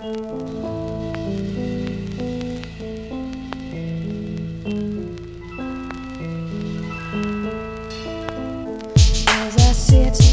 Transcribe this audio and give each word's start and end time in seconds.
As 0.00 0.06
I 9.56 9.72
sit 9.72 10.27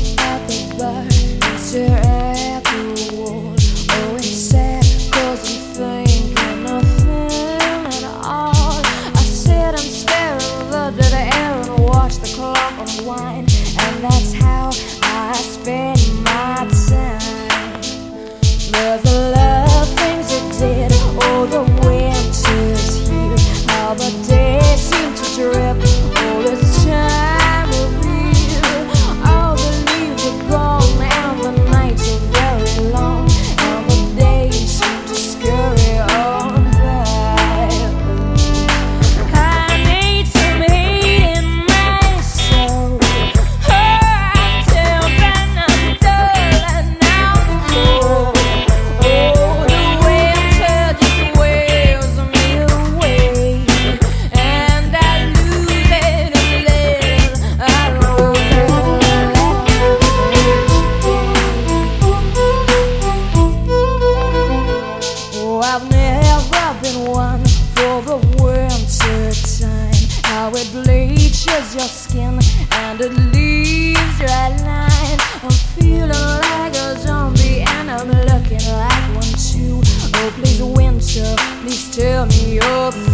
been 66.86 67.12
one 67.12 67.44
for 67.74 68.02
the 68.04 68.18
winter 68.42 69.32
time. 69.60 69.94
How 70.24 70.52
it 70.54 70.70
bleaches 70.72 71.74
your 71.74 71.90
skin 72.02 72.40
and 72.72 73.02
it 73.02 73.14
leaves 73.34 74.20
red 74.20 74.62
line. 74.62 75.20
I'm 75.44 75.58
feeling 75.76 76.10
like 76.10 76.76
a 76.76 76.98
zombie 77.00 77.62
and 77.62 77.90
I'm 77.90 78.10
looking 78.30 78.66
like 78.84 79.06
one 79.16 79.34
too. 79.50 79.82
Oh 80.16 80.32
please 80.36 80.62
winter, 80.62 81.36
please 81.62 81.96
tell 81.96 82.26
me 82.28 82.56
you're. 82.56 83.05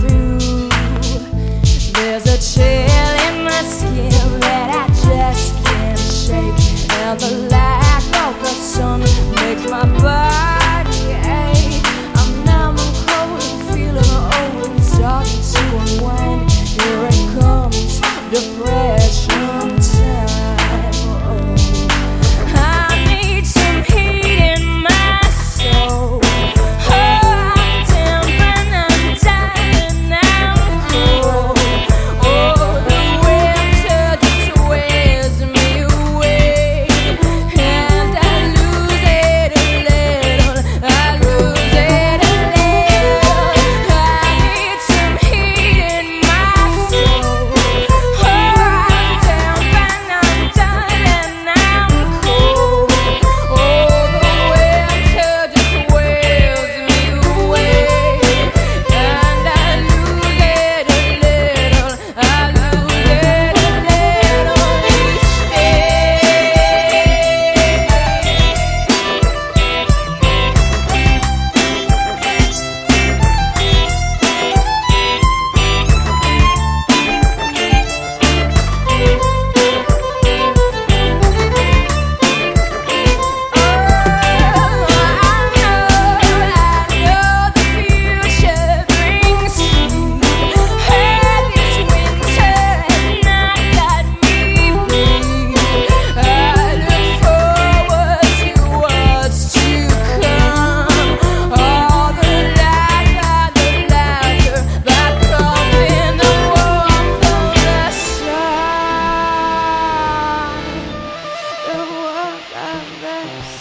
Yes. 113.24 113.61